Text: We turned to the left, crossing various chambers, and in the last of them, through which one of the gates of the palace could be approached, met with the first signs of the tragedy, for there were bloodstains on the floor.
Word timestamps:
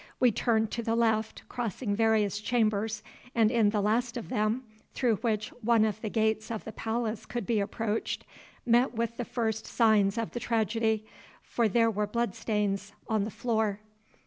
We 0.19 0.31
turned 0.31 0.71
to 0.71 0.81
the 0.81 0.95
left, 0.95 1.43
crossing 1.47 1.95
various 1.95 2.39
chambers, 2.39 3.03
and 3.35 3.51
in 3.51 3.69
the 3.69 3.81
last 3.81 4.17
of 4.17 4.29
them, 4.29 4.63
through 4.95 5.17
which 5.17 5.49
one 5.61 5.85
of 5.85 6.01
the 6.01 6.09
gates 6.09 6.49
of 6.49 6.63
the 6.63 6.71
palace 6.71 7.27
could 7.27 7.45
be 7.45 7.59
approached, 7.59 8.25
met 8.65 8.95
with 8.95 9.17
the 9.17 9.25
first 9.25 9.67
signs 9.67 10.17
of 10.17 10.31
the 10.31 10.39
tragedy, 10.39 11.05
for 11.43 11.69
there 11.69 11.91
were 11.91 12.07
bloodstains 12.07 12.93
on 13.07 13.25
the 13.25 13.29
floor. 13.29 13.79